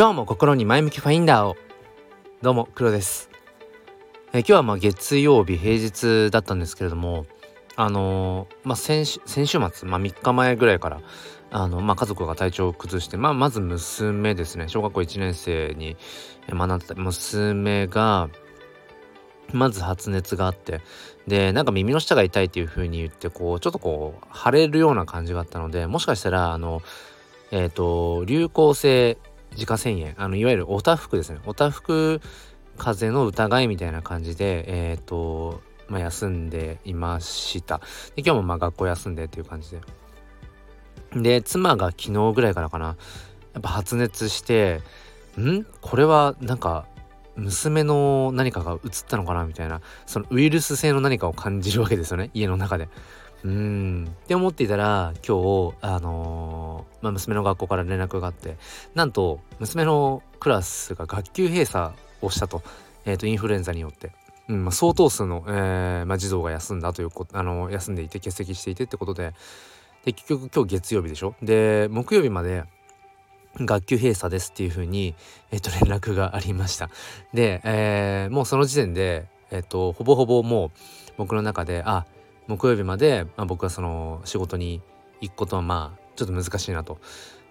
[0.00, 1.58] 今日も心に前向きファインダーを。
[2.40, 3.28] どうも黒です。
[4.32, 7.26] え今日はまあ月曜日平日だったんですけれども
[7.76, 11.02] あのー、まあ先先週末、まあ、3日前ぐらいから
[11.50, 14.68] あの、まあ、家族が体調を崩して、まあ、まず娘ですね。
[14.68, 15.98] 小学校1年生に
[16.48, 18.30] 学んでた娘が
[19.52, 20.80] まず発熱があって
[21.26, 26.80] でなんか耳の下が痛いっていう風に言ってこうちょっとこう腫れるような感じがあったのでもしかしたらあの
[27.50, 29.18] えっ、ー、と流行性
[29.52, 31.40] 自家腺炎あのいわゆるおたふくですね。
[31.46, 32.20] おたふく
[32.78, 37.80] 風邪の疑いみたいな感じでえっ、ー、とまあ、休んでいました。
[38.14, 39.80] で今日もまあ学校休んでっていう感じで。
[41.14, 42.96] で妻が昨日ぐらいからかな。
[43.54, 44.82] やっぱ発熱して
[45.36, 45.64] ん？
[45.80, 46.86] これはなんか
[47.34, 49.80] 娘の何かが移ったのかなみたいな。
[50.06, 52.30] そのウイルス性の何かを感じるわけですよね。
[52.34, 52.88] 家の中で。
[53.42, 54.08] うん。
[54.08, 56.59] って思っていたら今日あのー、
[57.02, 58.56] まあ、娘の学校から連絡があって
[58.94, 62.62] なんと娘のクラスが学級閉鎖をしたと,、
[63.04, 64.12] えーと、インフルエンザによって。
[64.48, 69.32] うんまあ、相当数の、えーまあ、児童が休んだというあの休んでいて欠席していてってことで。
[70.04, 71.34] で結局今日月曜日でしょ？
[71.42, 72.64] で木曜日まで
[73.56, 75.14] 学級閉鎖ですっていう風に
[75.50, 76.88] えっ、と連絡がありました。
[77.34, 80.70] で、えー、もうその時点でえっ、とほぼほぼもう
[81.18, 82.06] 僕の中であ
[82.46, 84.80] 木曜日まで、まあ、僕はその仕事に
[85.20, 86.98] 行くことはまあちょっと難しいなと。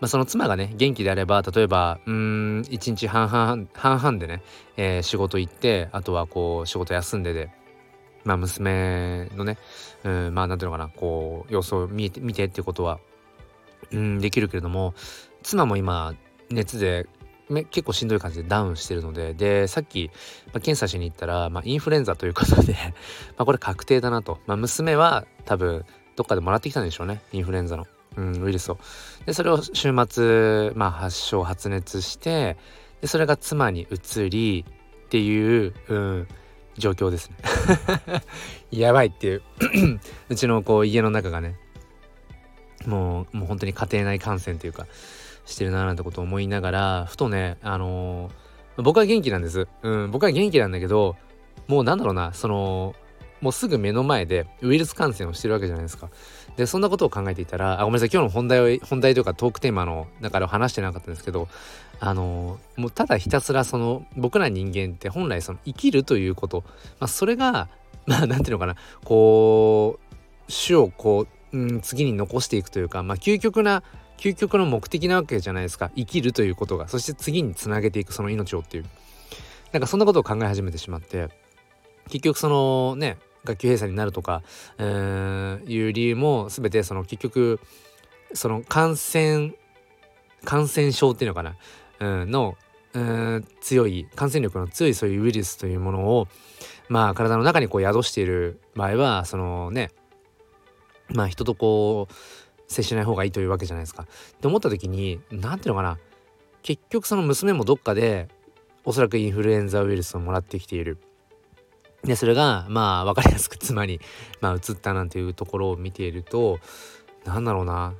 [0.00, 4.42] まあ、その妻がね元気であれば例えばうん1日半々半々でね、
[4.76, 7.50] えー、仕事行ってあとはこう仕事休んでで
[8.24, 9.58] まあ娘のね
[10.02, 12.98] うんまあなんていうのかなこう様子を見て見てっていうことは
[13.92, 14.94] うんできるけれども
[15.44, 16.16] 妻も今
[16.50, 17.06] 熱で
[17.70, 20.10] 結構しんどい感じでダウンしてるのででさっき、
[20.46, 22.74] まあ、検査しに行ったら、まあ、インフルエンザということで
[23.36, 25.84] まあこれ確定だなと、まあ、娘は多分
[26.16, 27.86] どっかでもらってきたんでしょうねインフルエンザの、
[28.16, 28.78] うん、ウイルスを。
[29.26, 32.56] でそれを週末、まあ、発症発熱して
[33.00, 34.64] でそれが妻に移り
[35.06, 36.28] っていう、うん、
[36.78, 37.36] 状況ですね。
[38.70, 39.42] やばいっていう。
[40.28, 41.56] うちのこう家の中がね
[42.86, 44.86] もうもう本当に家庭内感染というか
[45.44, 51.16] してるななんてことを思いながらふとねあのー、僕は元気なんです、うん、僕は元気なんだけど
[51.68, 52.94] もうなんだろうなその
[53.42, 56.08] もうすぐ目の前でウイルス感染をしてるわけじゃないですか。
[56.56, 61.48] でそんなことを考えていたらあごめんなさい今日の本題を本題というかトークテーマの中で話してなかったんですけど
[61.98, 66.62] あのもうただひたすらその僕ら人間って本来その生きるということ、
[67.00, 67.68] まあ、それが
[68.06, 68.76] まあなんていうのかな。
[69.04, 73.82] こう種をこう、うん、次に残していくというか、まあ、究極な
[74.18, 75.90] 究極の目的なわけじゃないですか。
[75.96, 76.88] 生きるということが。
[76.88, 78.84] そして次につなげていくその命をっていう。
[79.72, 81.28] なんかそんなことを考え始めてしまって
[82.08, 84.42] 結局そのね学級閉鎖になるとか、
[84.78, 87.60] えー、いう理由も全てその結局
[88.34, 89.52] その感染
[90.44, 91.56] 感染症っていうのかな、
[92.00, 92.56] うん、の、
[92.94, 96.28] うん、強い感染力の強いそういうウイルスというものを
[96.88, 99.90] まあ体の中にこう宿している場合はそのね
[101.08, 102.14] まあ人とこう
[102.72, 104.04] 接しない方がいいというわけじゃないですか。
[104.04, 105.98] って思った時に何ていうのかな
[106.62, 108.28] 結局その娘もどっかで
[108.84, 110.98] おそらくインフルエンザウイルスをもらってきている。
[112.04, 114.00] でそれがまあ分かりやすく妻に、
[114.40, 116.58] まあ、移ったなんていうところを見ていると
[117.24, 117.94] 何だろうな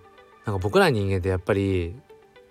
[0.44, 1.94] なんか僕ら人間ってやっぱり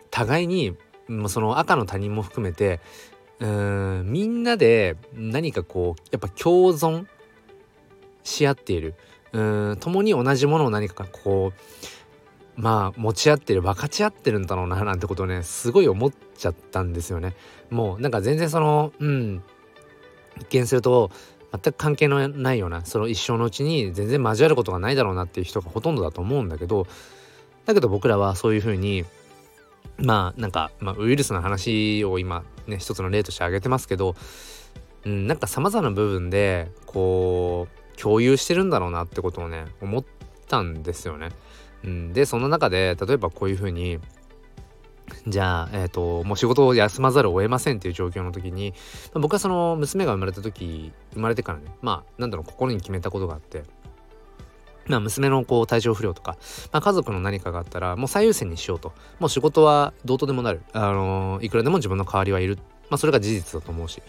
[0.10, 2.80] 互いにもうその赤の他人も含めて
[3.40, 7.06] うんみんなで何かこうやっぱ共存
[8.24, 8.96] し合っている
[9.34, 11.52] うん共に同じものを何かこ
[12.58, 17.36] うまあ持ち合ってる分かち合ってるんだろうななんてことをねすごい思っちゃったんですよね。
[17.70, 19.44] もうなんか全然そのうん
[20.40, 21.12] 一見すると
[21.52, 26.88] 全く関係のないようなその一生のうちに全然交わることがないだろうなっていう人がほとんどだと思うんだけど
[27.66, 29.06] だけど僕らはそういうふうに
[29.98, 34.16] まあなんか、まあ、ウイルスの話を今ね一つの例として挙げてますけど、
[35.06, 40.06] うん、なんかさまざまな部分でこう共有してるんだろうなってことをね思っ
[40.48, 41.30] たんですよね。
[41.84, 44.00] うん、でその中で例えばこういうふうに
[45.28, 48.74] じゃあ、えーと、もう仕事を休まざるを得ませんっていう状況の時に、
[49.14, 53.64] まあ、僕はその娘が生まれた時生まれてからねまあなんだろう心に決めたことがあって
[54.88, 56.38] まあ、娘のこう体調不良とか、
[56.72, 58.94] まあ、家族の何かがあったらもう最優先にしようと。
[59.20, 62.58] もう仕事はどうとでもなる、あのー、いくらでも自分の代わりはいる、
[62.90, 64.02] まあ、それが事実だと思うし、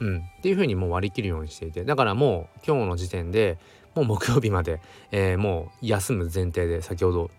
[0.00, 1.84] うん、っていうふうにもう割り切るようにしていて。
[1.84, 3.58] だからもう今日の時点で
[3.94, 4.80] もう木曜日まで、
[5.12, 7.30] えー、もう休む前提で先ほど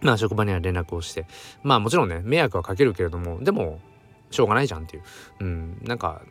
[0.00, 1.26] まあ職場には連絡をして。
[1.62, 3.80] まあもちろんね迷惑はかけるけれどもでも
[4.30, 5.02] しょうがないじゃんっていう。
[5.40, 6.22] うんなんか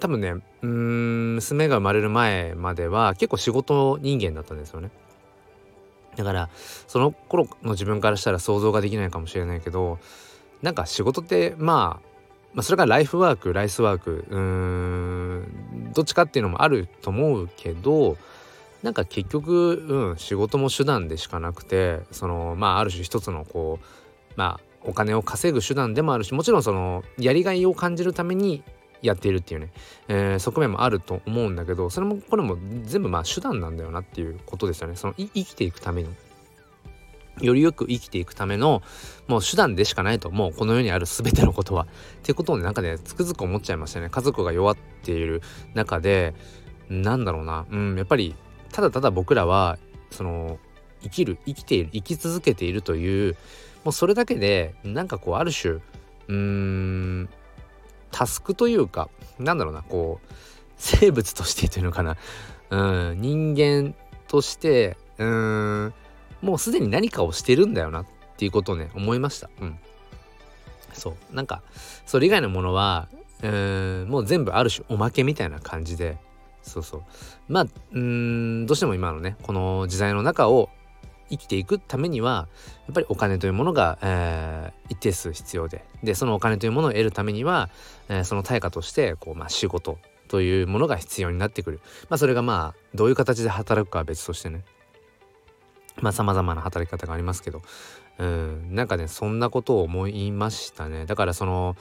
[0.00, 4.90] 多分ねうん娘が生まれる前までは結構仕事人間だったんですよね。
[6.16, 6.48] だから
[6.86, 9.98] その頃の自分からしたら想像ができないかもしれないけど
[10.62, 12.14] なんか仕事ってまあ
[12.54, 18.16] まあ、それがライフワークライスワークうーんどっちかっていうのもあると思うけど
[18.84, 23.84] なんか結局、うん、仕事も手段でしかなくてそのまあある種一つのこう
[24.36, 28.62] まあお金を稼ぐ手段でもあるしもちろんそのやりがいを感じるために
[29.00, 29.72] やっているっていうね、
[30.08, 34.96] えー、側面もあると思うんだけどそれもこれも全部まあ手段なんだよなっていうことですよね。
[34.96, 36.10] その生きていくための。
[37.40, 38.82] よりよく生きていくための
[39.26, 40.52] もう手段でしかないともう。
[40.52, 41.84] この世にある全てのことは。
[41.84, 41.86] っ
[42.22, 44.10] ていうことをねなんかねつくづく思っちゃいましたね。
[44.10, 45.40] 家族が弱っている
[45.72, 46.34] 中で
[46.90, 47.64] なんだろうな。
[47.70, 48.34] うんやっぱり
[48.74, 49.78] ただただ僕らは
[50.10, 50.58] その
[51.00, 53.36] 生きる生きている生き続けているという
[53.84, 57.28] もうそれだけでなんかこうある種うーん
[58.10, 60.32] タスクというかなんだろうなこう
[60.76, 62.16] 生物としてというのかな。
[62.70, 62.76] う
[63.12, 63.94] ん人間
[64.26, 65.94] としてうん
[66.42, 68.06] もうすでに何かをしてるんだよなっ
[68.36, 69.50] ていうことをね思いました。
[69.60, 69.78] うん。
[70.92, 71.34] そう。
[71.34, 71.62] なんか
[72.06, 73.06] それ以外のものは
[73.40, 76.16] うんもう全部ある種おまけみたいな感じで
[76.64, 77.02] そうそう。
[77.48, 80.70] まあうんどうしても今のねこの時代の中を
[81.30, 82.48] 生きていくためには
[82.86, 87.70] やっぱりお金というものが、えー、一定数必要ででそのお金というものを得るためには、
[88.08, 94.64] えー、その対価としてこう、まあ、仕事というものが必要になってくる、まあ、それがまあどういう形で働くかは別としてね。
[96.00, 97.62] まあ様々な働き方がありますけど。
[98.18, 101.06] うんなんかねそんなことを思いましたね。
[101.06, 101.76] だからその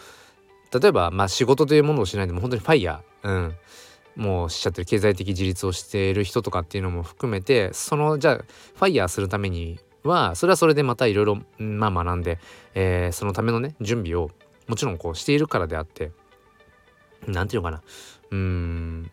[0.73, 3.29] 例えばまあ仕事というものをしないでも本当にファイヤー。
[3.29, 3.55] うん。
[4.15, 8.35] もうしちゃってる経済的自立をしている人とかっていうのも含めてそのじゃあ
[8.75, 12.39] ファイヤーするためにはそれはそれでまたいろいろまあ学んで、
[12.75, 14.29] えー、そのためのね準備を
[14.67, 16.11] もちろんこうしているからであって
[17.27, 17.81] 何て言うのかな
[18.31, 19.11] うーん、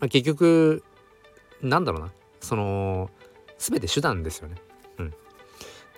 [0.00, 0.82] まあ、結局
[1.62, 3.10] なんだろうなその
[3.58, 4.56] 全て手段ですよね。
[4.98, 5.10] うん。
[5.10, 5.16] だ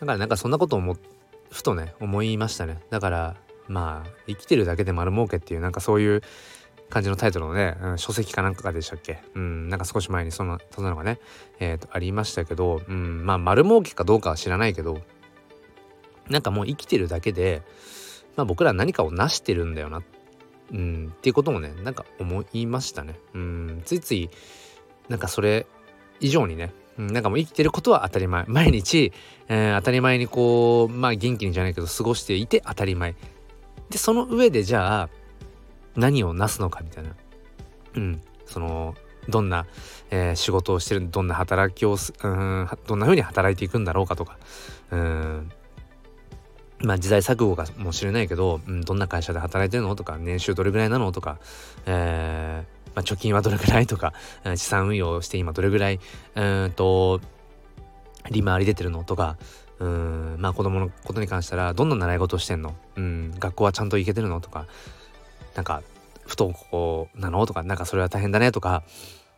[0.01, 0.97] からなんかそんなことをも
[1.51, 2.81] ふとね思いましたね。
[2.91, 3.37] だから
[3.69, 6.23] まあ生きてるだけで丸儲けっていうなんかそういう
[6.91, 9.23] 感じのタイトルのね、うん、書籍かなんかでしたっけ？
[9.35, 11.19] うんなんか少し前にそんなそんなのがね
[11.59, 15.01] えー、とありましたけど、うん、まあ丸儲けかどうかは知らないけど
[16.29, 17.63] なんかもう生きてるだけで、
[18.37, 20.03] まあ、僕ら何かを成してるんだよな、
[20.73, 23.19] うん、っていうこともねなんか思いましたね。
[23.35, 24.31] うんついつい
[25.09, 25.67] なんかそれ
[26.21, 28.45] 以上にね、なんかもう生きてることは当たり前。
[28.47, 29.13] 毎日、
[29.49, 33.15] えー、当たり前にこうまあ元気にじゃないけど過ごしていて当たり前。
[33.91, 35.09] でその上でじゃあ
[35.97, 37.11] 何をなすのかみたいな。
[37.97, 38.21] うん。
[38.47, 38.95] その
[39.29, 39.67] どんな、
[40.11, 44.39] えー、仕事をしてるどんな働きをすうんどんな風に働いていくんだろうかとか。
[44.91, 45.51] うん。
[46.81, 51.39] まあ時代錯誤かもしれないけど、うん、どんな会社で働いてるのとか年収どれぐらいなのとか、
[51.87, 54.13] えー、まあ、貯金はどれぐらいとか、
[54.57, 56.01] 資産運用して今どれぐらい、
[56.35, 57.21] うんと、
[58.31, 59.39] 利回り出てるのとか、
[59.79, 62.75] うん、まあ子供のことに関したら、どんな習い事をしてんの？
[62.97, 64.67] うん、学校はちゃんと行けてるのとか、
[65.55, 65.83] なんか、
[66.27, 67.45] 不登校なの？
[67.47, 68.53] とか、なんかそれは大変だね？
[68.53, 68.83] とか、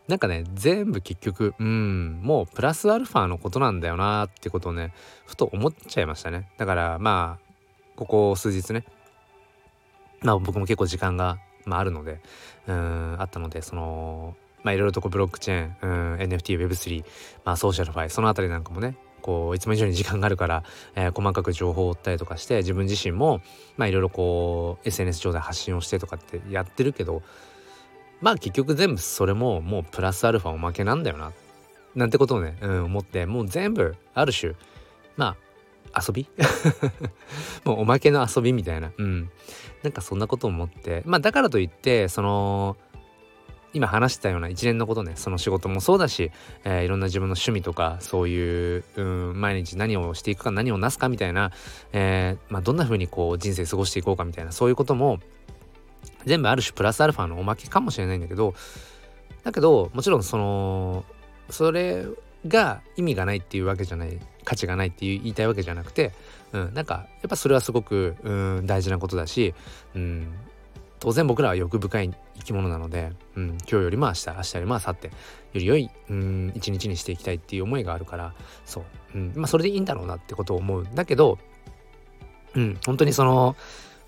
[0.09, 4.93] なんかね、全部結局、うん、もうプラスアルファのことなんだよなってことをね、
[5.27, 6.49] ふと思っちゃいましたね。
[6.59, 7.47] だからまあ、
[7.97, 8.85] ここ数日ね、
[10.23, 12.21] まあ僕も結構時間がまあ、あるので
[12.69, 17.05] うんあったのでそのまあいろいろとこうブロックチェーンうん NFTWeb3
[17.45, 18.97] まあソーシャルファイそのあたりなんかもね
[19.27, 20.63] こういつも以上に時間があるから、
[20.95, 23.41] えー、細かく情報を追ったりとかして自分自身も
[23.77, 27.23] まあいろいろこう SNS 上で発信をしてとかってやってるけど
[28.21, 31.33] まあ結局全部それももうプラスアルファおまけなんだよな
[31.95, 34.55] なんてことをね、うん、思ってもう全部ある種
[35.17, 35.47] まあ
[35.97, 36.29] 遊び？
[37.65, 38.93] もうおまけの遊びみたいな。
[38.97, 39.31] うん。
[39.83, 41.03] なんかそんなことを思って。
[41.07, 42.77] まあだからといって、その、
[43.77, 46.33] 今話したような一連のことね、その仕事もそうだし、
[46.65, 51.53] えー、いろんな自分の趣味とか、そういう、うん、毎日何をしていくか、何をなすかみたいな、
[51.93, 55.21] えー、まあどんな風にこう人生過ごしていこうかみたいな、そういうことも、
[56.25, 58.55] 全部ある種プラスアルファのおまけかもしれないんだけど、
[59.45, 61.05] だけど、もちろんその、
[61.51, 62.07] それ
[62.49, 66.13] が意味がないっていうわけじゃない価値がないっていう言いたいわけじゃなくて、
[66.53, 69.55] うん、なんかやっぱそれはすごく、うん、大事なことだし、
[69.95, 70.33] うん、
[71.07, 75.11] 当然僕らは欲深い生き物なので、うん、今日よりも明日明日よりも明後日よ
[75.55, 78.35] り良い、うん、一日にしていきたいっていう思いがあるから
[78.65, 78.85] そう、
[79.15, 81.39] うん、まあそれでいいんだろうなってことを思うんだけど、
[82.57, 83.55] うん、本当にその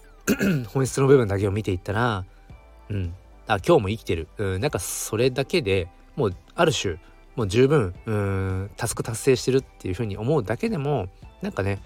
[0.75, 2.25] 本質の部分だけを見ていったら、
[2.91, 3.15] うん、
[3.47, 5.87] あ今日も生きてる、うん、なんかそれだけで
[6.17, 6.97] もうある種
[7.37, 11.07] もう十分うんタスク達成してるっていうふうに思うだけでも
[11.43, 11.79] なんかね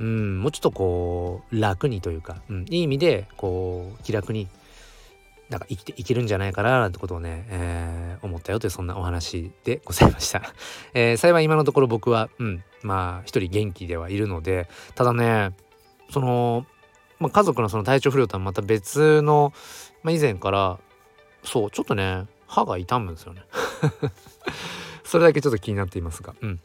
[0.00, 4.48] うんもうちょっとこう楽にというか、うん、いい意味でこう気楽に
[5.50, 10.42] なんか生きていけるんじゃないかななんてことをね、えー、思ったよというそんなお話でございました。
[10.94, 15.50] えー、幸い今のところ僕は、うん、まあ一人元気ではいるのでただね
[16.10, 16.66] その
[17.20, 19.52] まあ、家族のその体調不良とはまた別の、
[20.02, 20.78] まあ、以前から
[21.44, 23.42] そうちょっとね歯が痛むんですよね
[25.04, 26.60] それだけちょっと気になっていますがうん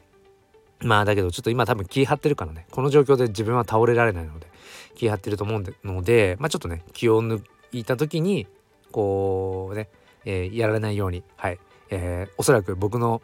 [0.82, 2.68] まあだけどちょっと今多分気張ってるからね。
[2.72, 4.48] この状況で自分は倒れられないので
[4.96, 7.42] 気張ってると思うのでまあちょっとね気を抜
[7.72, 8.48] いた時に
[8.92, 9.90] こうね、
[10.26, 13.22] えー、やられないようにはい、えー、おそらく僕の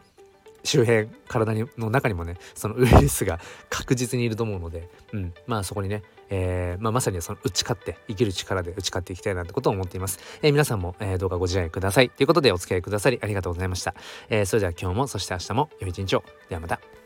[0.64, 12.10] 周辺体にの中にもねそのウイルスが確実にいると思うので、うん、まあそこにね、えーまあ、まさにその打ち勝って生きる力で打ち勝っていきたいなってことを思っています、えー、皆さんも、えー、動画ご自愛ください。
[12.10, 13.94] ということでお付き合いくださりありがとうございました、
[14.28, 16.24] えー、それでは今日もそして明日も良い一日を。
[16.48, 17.01] ではまた。